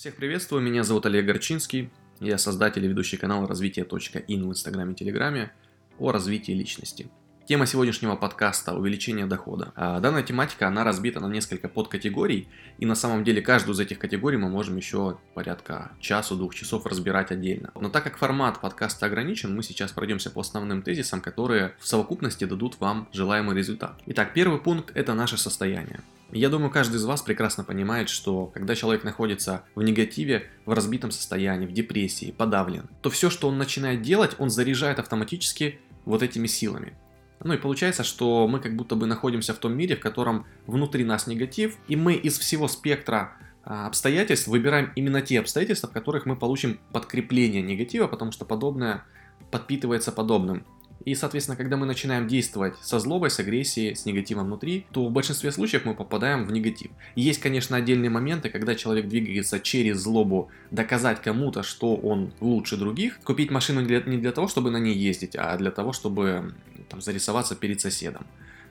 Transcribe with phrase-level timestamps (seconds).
[0.00, 4.96] Всех приветствую, меня зовут Олег Горчинский, я создатель и ведущий канала развитие.ин в Инстаграме и
[4.96, 5.52] Телеграме
[5.98, 7.10] о развитии личности.
[7.44, 9.74] Тема сегодняшнего подкаста– увеличение дохода.
[9.76, 12.48] А данная тематика, она разбита на несколько подкатегорий,
[12.78, 17.30] и на самом деле каждую из этих категорий мы можем еще порядка часу-двух часов разбирать
[17.30, 17.70] отдельно.
[17.78, 22.46] Но так как формат подкаста ограничен, мы сейчас пройдемся по основным тезисам, которые в совокупности
[22.46, 24.00] дадут вам желаемый результат.
[24.06, 26.00] Итак, первый пункт– это наше состояние.
[26.32, 31.10] Я думаю, каждый из вас прекрасно понимает, что когда человек находится в негативе, в разбитом
[31.10, 36.46] состоянии, в депрессии, подавлен, то все, что он начинает делать, он заряжает автоматически вот этими
[36.46, 36.94] силами.
[37.42, 41.04] Ну и получается, что мы как будто бы находимся в том мире, в котором внутри
[41.04, 43.32] нас негатив, и мы из всего спектра
[43.64, 49.04] а, обстоятельств выбираем именно те обстоятельства, в которых мы получим подкрепление негатива, потому что подобное
[49.50, 50.64] подпитывается подобным.
[51.04, 55.10] И, соответственно, когда мы начинаем действовать со злобой, с агрессией, с негативом внутри, то в
[55.10, 56.90] большинстве случаев мы попадаем в негатив.
[57.14, 63.18] Есть, конечно, отдельные моменты, когда человек двигается через злобу, доказать кому-то, что он лучше других.
[63.20, 66.54] Купить машину не для того, чтобы на ней ездить, а для того, чтобы
[66.90, 68.26] там, зарисоваться перед соседом.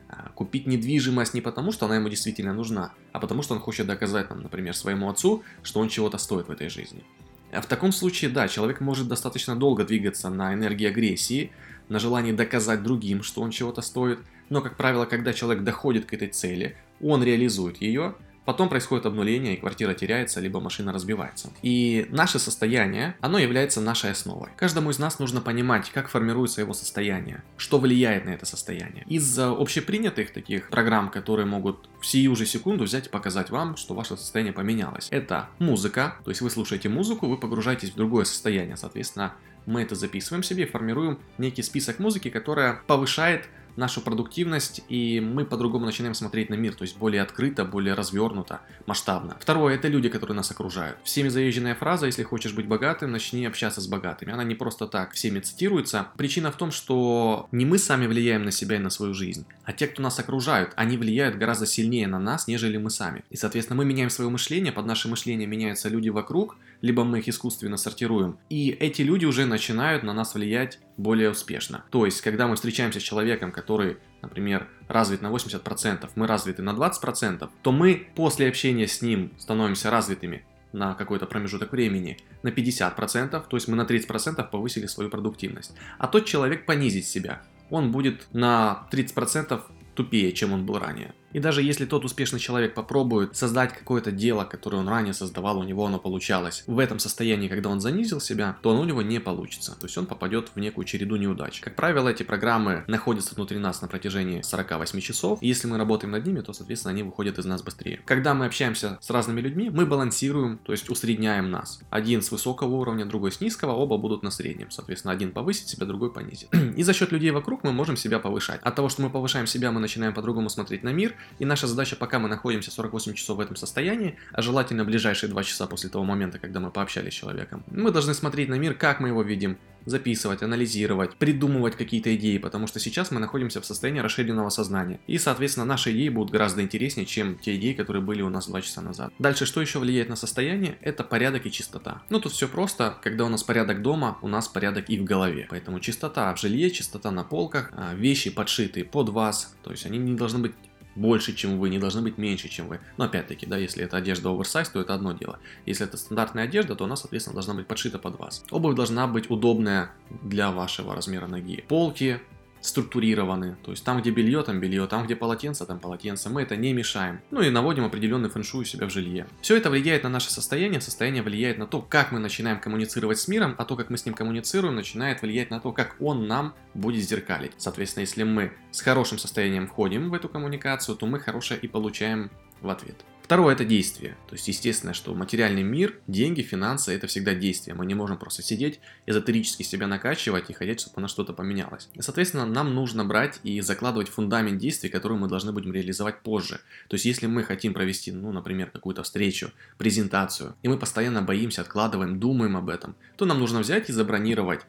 [0.08, 3.88] А, купить недвижимость не потому, что она ему действительно нужна, а потому, что он хочет
[3.88, 7.04] доказать, нам, например, своему отцу, что он чего-то стоит в этой жизни.
[7.52, 11.52] А в таком случае, да, человек может достаточно долго двигаться на энергии агрессии,
[11.90, 16.14] на желании доказать другим, что он чего-то стоит, но, как правило, когда человек доходит к
[16.14, 18.16] этой цели, он реализует ее,
[18.50, 21.52] Потом происходит обнуление, и квартира теряется, либо машина разбивается.
[21.62, 24.50] И наше состояние, оно является нашей основой.
[24.58, 29.04] Каждому из нас нужно понимать, как формируется его состояние, что влияет на это состояние.
[29.06, 33.94] Из общепринятых таких программ, которые могут в сию же секунду взять и показать вам, что
[33.94, 35.10] ваше состояние поменялось.
[35.12, 39.36] Это музыка, то есть вы слушаете музыку, вы погружаетесь в другое состояние, соответственно,
[39.70, 43.48] мы это записываем себе и формируем некий список музыки, которая повышает
[43.80, 48.62] нашу продуктивность, и мы по-другому начинаем смотреть на мир, то есть более открыто, более развернуто,
[48.86, 49.38] масштабно.
[49.40, 50.98] Второе, это люди, которые нас окружают.
[51.04, 54.34] Всеми заезженная фраза, если хочешь быть богатым, начни общаться с богатыми.
[54.34, 56.08] Она не просто так всеми цитируется.
[56.18, 59.72] Причина в том, что не мы сами влияем на себя и на свою жизнь, а
[59.72, 63.24] те, кто нас окружают, они влияют гораздо сильнее на нас, нежели мы сами.
[63.30, 67.28] И, соответственно, мы меняем свое мышление, под наше мышление меняются люди вокруг, либо мы их
[67.28, 68.38] искусственно сортируем.
[68.50, 71.84] И эти люди уже начинают на нас влиять более успешно.
[71.90, 76.72] То есть, когда мы встречаемся с человеком, который, например, развит на 80%, мы развиты на
[76.72, 83.44] 20%, то мы после общения с ним становимся развитыми на какой-то промежуток времени на 50%,
[83.48, 85.74] то есть мы на 30% повысили свою продуктивность.
[85.98, 89.62] А тот человек понизит себя, он будет на 30%
[89.96, 91.14] тупее, чем он был ранее.
[91.34, 95.64] И даже если тот успешный человек попробует создать какое-то дело, которое он ранее создавал, у
[95.64, 99.20] него оно получалось, в этом состоянии, когда он занизил себя, то оно у него не
[99.20, 99.76] получится.
[99.80, 101.60] То есть он попадет в некую череду неудач.
[101.62, 105.42] Как правило, эти программы находятся внутри нас на протяжении 48 часов.
[105.42, 108.02] И если мы работаем над ними, то, соответственно, они выходят из нас быстрее.
[108.06, 111.80] Когда мы общаемся с разными людьми, мы балансируем, то есть усредняем нас.
[111.90, 114.72] Один с высокого уровня, другой с низкого, оба будут на среднем.
[114.72, 116.50] Соответственно, один повысит себя, другой понизит.
[116.76, 118.62] И за счет людей вокруг мы можем себя повышать.
[118.64, 121.96] От того, что мы повышаем себя, мы начинаем по-другому смотреть на мир, и наша задача,
[121.96, 126.04] пока мы находимся 48 часов в этом состоянии, а желательно ближайшие 2 часа после того
[126.04, 129.58] момента, когда мы пообщались с человеком, мы должны смотреть на мир, как мы его видим,
[129.86, 135.00] записывать, анализировать, придумывать какие-то идеи, потому что сейчас мы находимся в состоянии расширенного сознания.
[135.08, 138.62] И, соответственно, наши идеи будут гораздо интереснее, чем те идеи, которые были у нас 2
[138.62, 139.12] часа назад.
[139.20, 140.78] Дальше, что еще влияет на состояние?
[140.82, 142.02] Это порядок и чистота.
[142.10, 142.98] Ну, тут все просто.
[143.02, 145.48] Когда у нас порядок дома, у нас порядок и в голове.
[145.50, 149.98] Поэтому чистота в жилье, чистота на полках, а, вещи подшитые под вас, то есть они
[149.98, 150.54] не должны быть
[151.00, 152.80] больше, чем вы, не должны быть меньше, чем вы.
[152.98, 155.40] Но опять-таки, да, если это одежда оверсайз, то это одно дело.
[155.66, 158.44] Если это стандартная одежда, то она, соответственно, должна быть подшита под вас.
[158.52, 161.64] Обувь должна быть удобная для вашего размера ноги.
[161.68, 162.20] Полки
[162.62, 163.58] структурированы.
[163.64, 166.30] То есть там, где белье, там белье, там, где полотенце, там полотенце.
[166.30, 167.22] Мы это не мешаем.
[167.32, 169.28] Ну и наводим определенный фэншуй у себя в жилье.
[169.42, 173.28] Все это влияет на наше состояние, состояние влияет на то, как мы начинаем коммуницировать с
[173.28, 176.54] миром, а то, как мы с ним коммуницируем, начинает влиять на то, как он нам
[176.74, 177.54] будет зеркалить.
[177.58, 182.30] Соответственно, если мы с хорошим состоянием входим в эту коммуникацию, то мы хорошее и получаем
[182.62, 183.06] в ответ.
[183.30, 184.18] Второе– это действие.
[184.28, 187.76] То есть, естественно, что материальный мир, деньги, финансы– это всегда действие.
[187.76, 191.90] Мы не можем просто сидеть, эзотерически себя накачивать и хотеть, чтобы на что-то поменялось.
[192.00, 196.60] Соответственно, нам нужно брать и закладывать фундамент действий, которые мы должны будем реализовать позже.
[196.88, 201.62] То есть, если мы хотим провести, ну, например, какую-то встречу, презентацию, и мы постоянно боимся,
[201.62, 204.62] откладываем, думаем об этом, то нам нужно взять и забронировать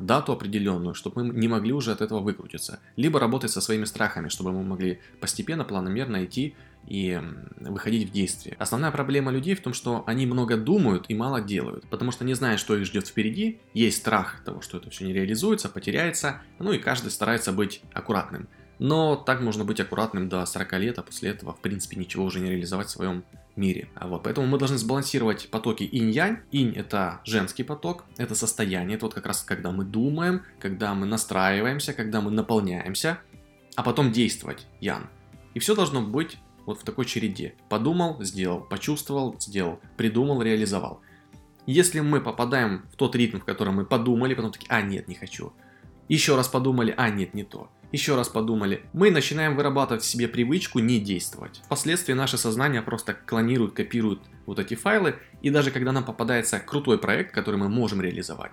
[0.00, 2.80] дату определенную, чтобы мы не могли уже от этого выкрутиться.
[2.96, 6.54] Либо работать со своими страхами, чтобы мы могли постепенно, планомерно идти
[6.86, 7.20] и
[7.60, 8.56] выходить в действие.
[8.58, 12.34] Основная проблема людей в том, что они много думают и мало делают, потому что не
[12.34, 16.72] знают, что их ждет впереди, есть страх того, что это все не реализуется, потеряется, ну
[16.72, 18.48] и каждый старается быть аккуратным.
[18.78, 22.40] Но так можно быть аккуратным до 40 лет, а после этого, в принципе, ничего уже
[22.40, 23.24] не реализовать в своем
[23.56, 23.88] мире.
[23.94, 26.38] А вот, поэтому мы должны сбалансировать потоки инь-янь.
[26.50, 31.06] Инь– это женский поток, это состояние, это вот как раз когда мы думаем, когда мы
[31.06, 33.18] настраиваемся, когда мы наполняемся,
[33.76, 35.08] а потом действовать, ян.
[35.54, 37.54] И все должно быть вот в такой череде.
[37.68, 41.00] Подумал, сделал, почувствовал, сделал, придумал, реализовал.
[41.66, 45.14] Если мы попадаем в тот ритм, в котором мы подумали, потом такие, а нет, не
[45.14, 45.52] хочу.
[46.08, 50.26] Еще раз подумали, а нет, не то еще раз подумали, мы начинаем вырабатывать в себе
[50.26, 51.62] привычку не действовать.
[51.64, 56.98] Впоследствии наше сознание просто клонирует, копирует вот эти файлы, и даже когда нам попадается крутой
[56.98, 58.50] проект, который мы можем реализовать,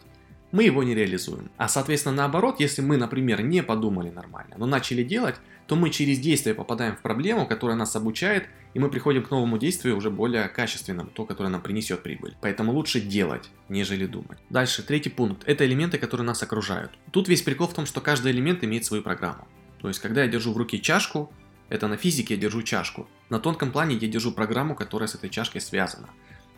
[0.51, 1.49] мы его не реализуем.
[1.57, 5.35] А соответственно наоборот, если мы, например, не подумали нормально, но начали делать,
[5.65, 9.57] то мы через действие попадаем в проблему, которая нас обучает, и мы приходим к новому
[9.57, 12.35] действию уже более качественному, то, которое нам принесет прибыль.
[12.41, 14.39] Поэтому лучше делать, нежели думать.
[14.50, 15.44] Дальше, третий пункт.
[15.45, 16.91] Это элементы, которые нас окружают.
[17.12, 19.47] Тут весь прикол в том, что каждый элемент имеет свою программу.
[19.81, 21.33] То есть, когда я держу в руке чашку,
[21.69, 23.07] это на физике я держу чашку.
[23.29, 26.09] На тонком плане я держу программу, которая с этой чашкой связана.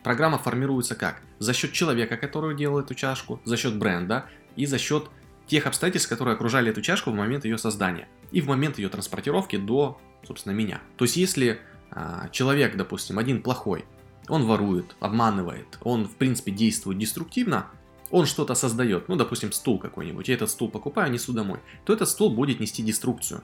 [0.02, 1.22] Программа формируется как?
[1.38, 5.08] За счет человека, который делал эту чашку, за счет бренда и за счет
[5.46, 9.56] тех обстоятельств, которые окружали эту чашку в момент ее создания и в момент ее транспортировки
[9.56, 10.80] до, собственно, меня.
[10.96, 11.60] То есть, если
[12.32, 13.84] человек, допустим, один плохой,
[14.28, 17.66] он ворует, обманывает, он, в принципе, действует деструктивно,
[18.10, 22.08] он что-то создает, ну, допустим, стул какой-нибудь, я этот стул покупаю, несу домой, то этот
[22.08, 23.42] стул будет нести деструкцию.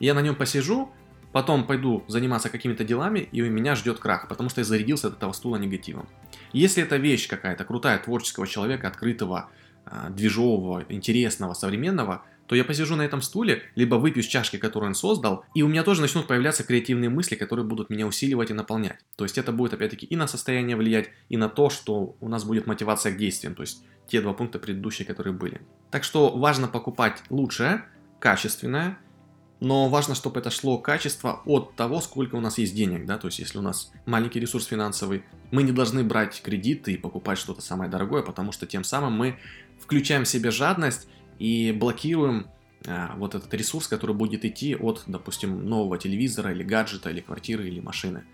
[0.00, 0.90] Я на нем посижу,
[1.32, 5.14] потом пойду заниматься какими-то делами, и у меня ждет крах, потому что я зарядился от
[5.14, 6.08] этого стула негативом.
[6.52, 9.50] Если это вещь какая-то крутая, творческого человека, открытого,
[9.84, 14.88] а, движового, интересного, современного, то я посижу на этом стуле, либо выпью с чашки, которую
[14.88, 18.54] он создал, и у меня тоже начнут появляться креативные мысли, которые будут меня усиливать и
[18.54, 18.98] наполнять.
[19.16, 22.44] То есть это будет опять-таки и на состояние влиять, и на то, что у нас
[22.44, 25.62] будет мотивация к действиям, то есть те два пункта предыдущие, которые были.
[25.90, 27.84] Так что важно покупать лучшее,
[28.20, 28.98] качественное,
[29.60, 33.28] но важно, чтобы это шло качество от того, сколько у нас есть денег, да, то
[33.28, 37.62] есть если у нас маленький ресурс финансовый, мы не должны брать кредиты и покупать что-то
[37.62, 39.38] самое дорогое, потому что тем самым мы
[39.80, 41.08] включаем в себе жадность
[41.38, 42.46] и блокируем
[42.86, 47.66] а, вот этот ресурс, который будет идти от, допустим, нового телевизора или гаджета, или квартиры,
[47.66, 48.24] или машины.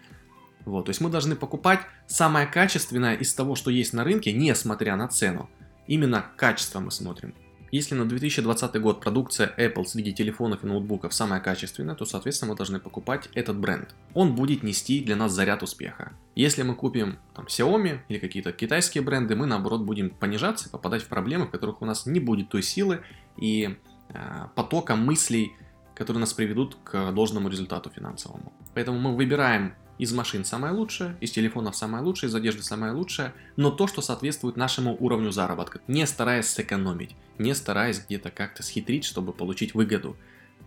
[0.64, 4.96] Вот, то есть мы должны покупать самое качественное из того, что есть на рынке, несмотря
[4.96, 5.48] на цену.
[5.86, 7.34] Именно качество мы смотрим.
[7.70, 12.56] Если на 2020 год продукция Apple среди телефонов и ноутбуков самая качественная, то, соответственно, мы
[12.56, 13.94] должны покупать этот бренд.
[14.14, 16.12] Он будет нести для нас заряд успеха.
[16.34, 21.02] Если мы купим там, Xiaomi или какие-то китайские бренды, мы, наоборот, будем понижаться и попадать
[21.02, 23.02] в проблемы, в которых у нас не будет той силы
[23.36, 23.76] и
[24.08, 25.52] э, потока мыслей,
[25.94, 28.52] которые нас приведут к должному результату финансовому.
[28.74, 33.34] Поэтому мы выбираем из машин самое лучшее, из телефонов самое лучшее, из одежды самое лучшее,
[33.56, 39.04] но то, что соответствует нашему уровню заработка, не стараясь сэкономить, не стараясь где-то как-то схитрить,
[39.04, 40.16] чтобы получить выгоду.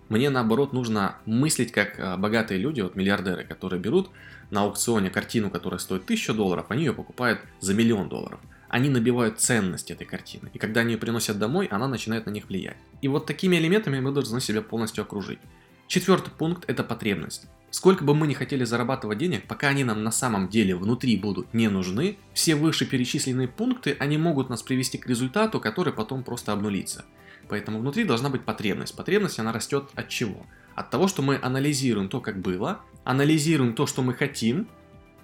[0.07, 4.12] Мне наоборот нужно мыслить как а, богатые люди, вот миллиардеры, которые берут
[4.51, 8.39] на аукционе картину, которая стоит 1000 долларов, они ее покупают за миллион долларов.
[8.69, 12.50] Они набивают ценность этой картины, и когда они ее приносят домой, она начинает на них
[12.50, 12.77] влиять.
[13.01, 15.39] И вот такими элементами мы должны себя полностью окружить.
[15.88, 17.47] Четвертый пункт– это потребность.
[17.73, 21.55] Сколько бы мы ни хотели зарабатывать денег, пока они нам на самом деле внутри будут
[21.55, 27.03] не нужны, все вышеперечисленные пункты, они могут нас привести к результату, который потом просто обнулится.
[27.49, 28.95] Поэтому внутри должна быть потребность.
[28.95, 30.45] Потребность, она растет от чего?
[30.75, 34.68] От того, что мы анализируем то, как было, анализируем то, что мы хотим,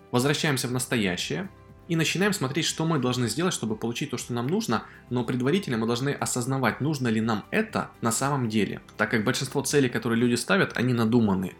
[0.10, 1.52] возвращаемся в настоящее
[1.88, 5.78] и начинаем смотреть, что мы должны сделать, чтобы получить то, что нам нужно, но предварительно
[5.78, 8.82] мы должны осознавать, нужно ли нам это на самом деле.
[8.98, 11.54] Так как большинство целей, которые люди ставят, они надуманы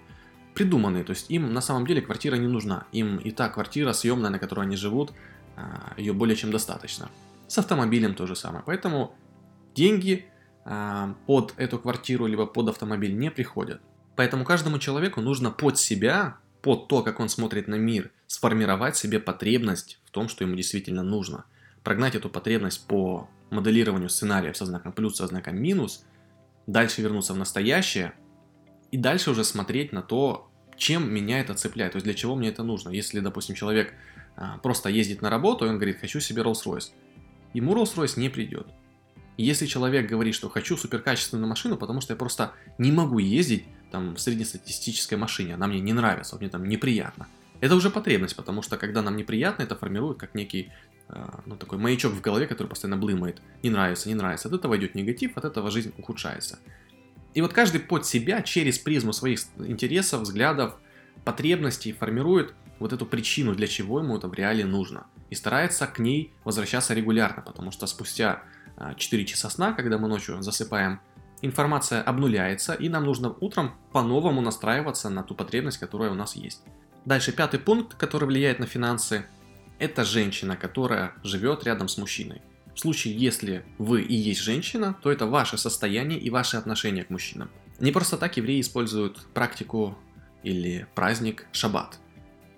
[0.60, 2.86] придуманные, то есть им на самом деле квартира не нужна.
[2.92, 5.14] Им и та квартира съемная, на которой они живут,
[5.56, 7.10] а, ее более чем достаточно.
[7.48, 8.62] С автомобилем то же самое.
[8.66, 9.16] Поэтому
[9.74, 10.26] деньги
[10.66, 13.80] а, под эту квартиру либо под автомобиль не приходят.
[14.18, 19.22] Поэтому каждому человеку нужно под себя, под то, как он смотрит на мир, сформировать себе
[19.22, 21.46] потребность в том, что ему действительно нужно.
[21.86, 26.04] Прогнать эту потребность по моделированию сценариев со знаком плюс, со знаком минус,
[26.68, 28.12] дальше вернуться в настоящее–
[28.92, 30.49] и дальше уже смотреть на то,
[30.80, 32.90] чем меня это цепляет, то есть для чего мне это нужно.
[32.90, 33.94] Если, допустим, человек
[34.36, 36.92] а, просто ездит на работу, и он говорит, хочу себе Rolls-Royce,
[37.54, 38.66] ему Rolls-Royce не придет.
[39.38, 44.16] Если человек говорит, что хочу суперкачественную машину, потому что я просто не могу ездить там
[44.16, 47.28] в среднестатистической машине, она мне не нравится, мне там неприятно.
[47.62, 50.72] Это уже потребность, потому что когда нам неприятно, это формирует как некий
[51.10, 53.42] а, ну, такой маячок в голове, который постоянно блымает.
[53.64, 54.48] Не нравится, не нравится.
[54.48, 56.60] От этого идет негатив, от этого жизнь ухудшается.
[57.34, 60.76] И вот каждый под себя через призму своих интересов, взглядов,
[61.24, 65.08] потребностей формирует вот эту причину, для чего ему это в реале нужно.
[65.30, 68.44] И старается к ней возвращаться регулярно, потому что спустя
[68.96, 71.02] 4 а, часа сна, когда мы ночью засыпаем,
[71.42, 76.64] информация обнуляется, и нам нужно утром по-новому настраиваться на ту потребность, которая у нас есть.
[77.06, 79.26] Дальше пятый пункт, который влияет на финансы,
[79.78, 82.42] это женщина, которая живет рядом с мужчиной.
[82.80, 87.10] В случае, если вы и есть женщина, то это ваше состояние и ваши отношения к
[87.10, 87.50] мужчинам.
[87.82, 89.98] Не просто так евреи используют практику
[90.44, 92.00] или праздник шаббат.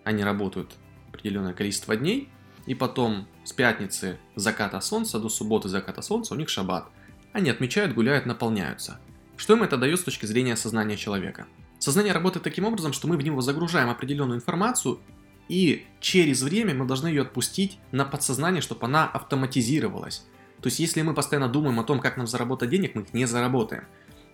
[0.04, 0.76] Они работают
[1.10, 2.30] определенное количество дней,
[2.68, 6.86] и потом с пятницы заката солнца до субботы заката солнца у них шаббат.
[7.34, 9.00] Они отмечают, гуляют, наполняются.
[9.38, 11.48] Что им это дает с точки зрения сознания человека?
[11.80, 15.00] Сознание работает таким образом, что мы в него загружаем определенную информацию,
[15.48, 20.26] и через время мы должны ее отпустить на подсознание, чтобы она автоматизировалась.
[20.62, 23.26] То есть, если мы постоянно думаем о том, как нам заработать денег, мы их не
[23.26, 23.84] заработаем.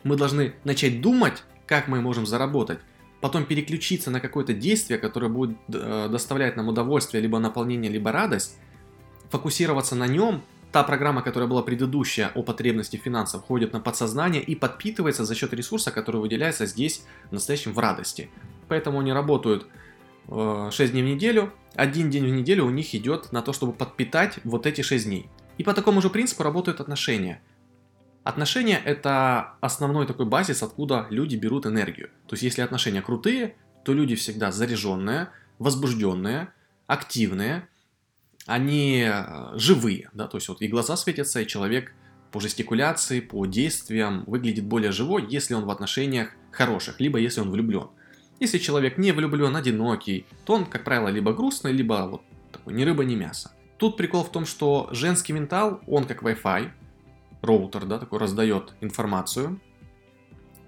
[0.03, 2.79] Мы должны начать думать, как мы можем заработать,
[3.21, 8.57] потом переключиться на какое-то действие, которое будет э, доставлять нам удовольствие, либо наполнение, либо радость,
[9.29, 14.55] фокусироваться на нем, та программа, которая была предыдущая о потребности финансов, входит на подсознание и
[14.55, 18.29] подпитывается за счет ресурса, который выделяется здесь, в настоящем, в радости.
[18.67, 19.67] Поэтому они работают
[20.27, 23.73] 6 э, дней в неделю, один день в неделю у них идет на то, чтобы
[23.73, 25.29] подпитать вот эти 6 дней.
[25.57, 27.41] И по такому же принципу работают отношения.
[28.23, 32.09] Отношения– это основной такой базис, откуда люди берут энергию.
[32.27, 33.55] То есть, если отношения крутые,
[33.85, 35.29] то люди всегда заряженные,
[35.59, 36.49] возбужденные,
[36.87, 37.69] активные,
[38.45, 41.93] они э, живые, да, то есть вот и глаза светятся, и человек
[42.31, 47.51] по жестикуляции, по действиям выглядит более живой, если он в отношениях хороших, либо если он
[47.51, 47.89] влюблен.
[48.39, 52.83] Если человек не влюблен, одинокий, то он, как правило, либо грустный, либо вот такой ни
[52.83, 53.51] рыба, ни мясо.
[53.77, 56.69] Тут прикол в том, что женский ментал, он как Wi-Fi,
[57.41, 59.59] роутер, да, такой раздает информацию.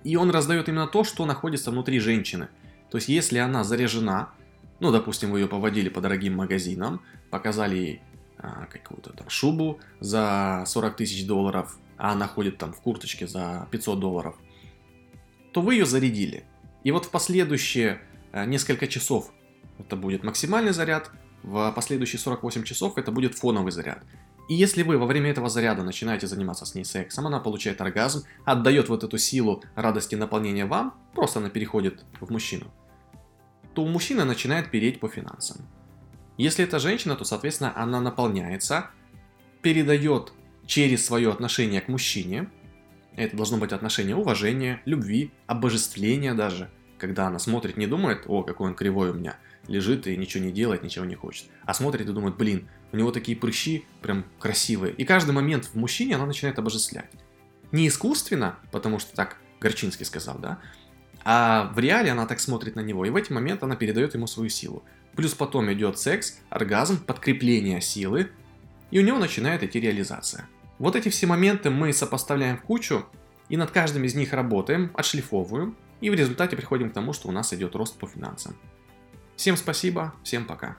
[0.04, 2.48] И он раздает именно то, что находится внутри женщины.
[2.90, 4.32] То есть, если она заряжена,
[4.80, 8.02] ну, допустим, вы ее поводили по дорогим магазинам, показали ей
[8.38, 13.68] а, какую-то там шубу за 40 тысяч долларов, а она ходит там в курточке за
[13.72, 14.36] 500 долларов,
[15.52, 16.46] то вы ее зарядили.
[16.84, 19.32] И вот в последующие а, несколько часов
[19.78, 21.12] это будет максимальный заряд,
[21.44, 24.04] в последующие 48 часов это будет фоновый заряд.
[24.50, 28.24] И если вы во время этого заряда начинаете заниматься с ней сексом, она получает оргазм,
[28.46, 32.72] отдает вот эту силу радости наполнения вам, просто она переходит в мужчину,
[33.76, 35.58] то у мужчины начинает переть по финансам.
[36.38, 38.90] Если это женщина, то, соответственно, она наполняется,
[39.62, 40.34] передает
[40.66, 42.50] через свое отношение к мужчине,
[43.16, 48.70] это должно быть отношение уважения, любви, обожествления даже, когда она смотрит, не думает, о, какой
[48.70, 49.38] он кривой у меня,
[49.68, 53.12] лежит и ничего не делает, ничего не хочет, а смотрит и думает, блин, у него
[53.12, 54.94] такие прыщи прям красивые.
[54.94, 57.10] И каждый момент в мужчине она начинает обожествлять.
[57.72, 60.60] Не искусственно, потому что так Горчинский сказал, да,
[61.24, 64.26] а в реале она так смотрит на него, и в эти моменты она передает ему
[64.26, 64.84] свою силу.
[65.16, 68.32] Плюс потом идет секс, оргазм, подкрепление силы,
[68.90, 70.48] и у него начинает идти реализация.
[70.80, 73.06] Вот эти все моменты мы сопоставляем в кучу,
[73.50, 77.32] и над каждым из них работаем, отшлифовываем, и в результате приходим к тому, что у
[77.32, 78.56] нас идет рост по финансам.
[79.36, 80.78] Всем спасибо, всем пока.